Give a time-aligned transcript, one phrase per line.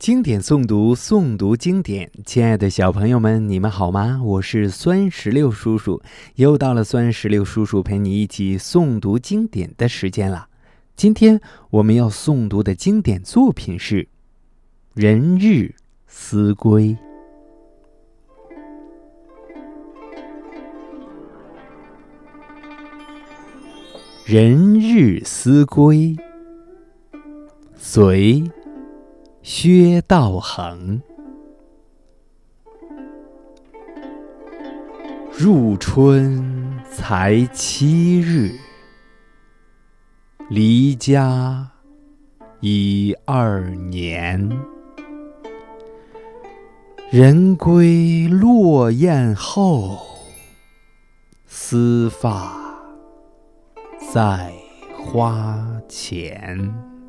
[0.00, 2.10] 经典诵读，诵读经典。
[2.24, 4.18] 亲爱的小朋友们，你们好吗？
[4.24, 6.00] 我是酸石榴叔叔，
[6.36, 10.48] 又到了酸石榴叔叔陪你一起诵读经典的时间了。
[10.96, 14.04] 今天我们要诵读的经典作品是
[14.94, 15.74] 《人日
[16.06, 16.96] 思归》。
[24.24, 26.16] 人日思归，
[27.76, 28.50] 随。
[29.42, 31.00] 薛道衡，
[35.32, 38.52] 入春才七日，
[40.50, 41.70] 离家
[42.60, 44.50] 已二年。
[47.10, 49.98] 人归落雁后，
[51.46, 52.54] 丝发
[54.12, 54.52] 在
[55.02, 56.99] 花前。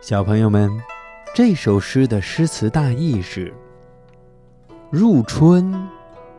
[0.00, 0.70] 小朋友们，
[1.34, 3.52] 这首诗的诗词大意是：
[4.90, 5.74] 入春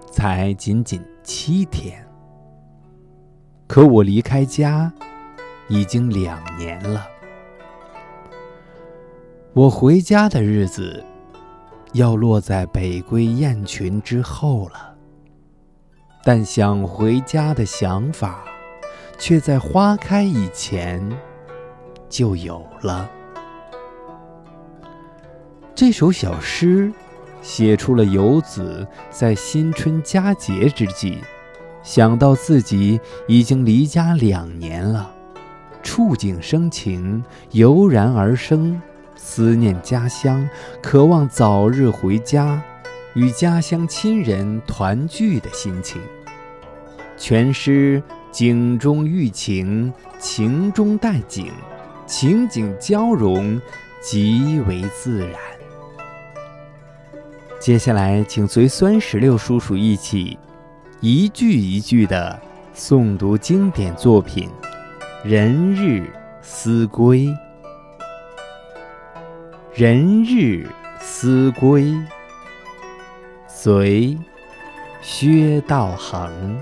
[0.10, 2.08] 才仅仅七天，
[3.68, 4.92] 可我离开家
[5.68, 7.06] 已经两年了。
[9.52, 11.04] 我回家的日子
[11.92, 14.96] 要落在北归雁群之后了，
[16.24, 18.46] 但想回家的想法
[19.20, 21.06] 却在花开以前
[22.08, 23.12] 就有了。
[25.80, 26.92] 这首小诗
[27.42, 31.20] 写出了游子在新春佳节之际，
[31.84, 33.00] 想到自己
[33.30, 35.10] 已经离家两年了，
[35.82, 38.82] 触景生情，油然而生
[39.16, 40.46] 思念家乡，
[40.82, 42.62] 渴望早日回家，
[43.14, 46.02] 与家乡亲人团聚的心情。
[47.16, 51.54] 全诗景中寓情，情中带景，
[52.06, 53.62] 情景交融，
[54.02, 55.40] 极为自然。
[57.60, 60.40] 接下来，请随酸石榴叔叔一起，
[61.02, 62.40] 一句一句的
[62.74, 64.50] 诵读经典作品
[65.30, 66.10] 《人日
[66.42, 67.26] 思归》。
[69.74, 70.66] 人日
[71.02, 71.94] 思归，
[73.46, 74.18] 随
[75.02, 76.58] 薛道衡。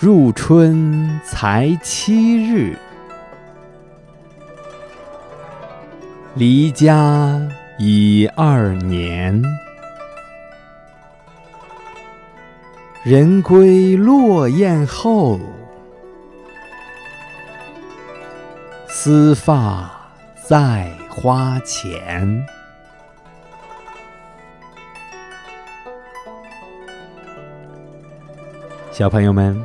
[0.00, 2.76] 入春才七日。
[6.36, 7.40] 离家
[7.76, 9.42] 已二年，
[13.02, 15.40] 人归落雁后，
[18.86, 19.90] 丝发
[20.46, 22.46] 在花前。
[28.92, 29.60] 小朋友们，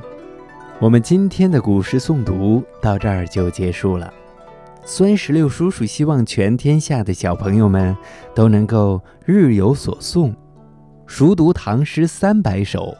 [0.80, 4.12] 我们今天的古诗诵读到这儿就结束了。
[4.88, 7.98] 孙十六叔叔希望全天下的小朋友们
[8.36, 10.32] 都能够日有所诵，
[11.08, 12.96] 熟读唐诗三百首，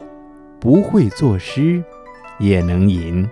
[0.58, 1.82] 不会作诗
[2.40, 3.24] 也能吟。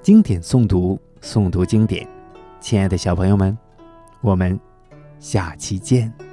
[0.00, 2.06] 经典诵读，诵读经典。
[2.60, 3.58] 亲爱的小朋友们，
[4.20, 4.58] 我们
[5.18, 6.31] 下期见。